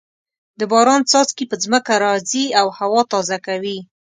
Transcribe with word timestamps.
د 0.59 0.61
باران 0.71 1.01
څاڅکي 1.09 1.45
په 1.51 1.55
ځمکه 1.63 1.93
راځې 2.05 2.45
او 2.59 2.67
هوا 2.77 3.01
تازه 3.11 3.37
کوي. 3.45 3.77